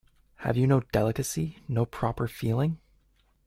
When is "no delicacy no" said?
0.65-1.85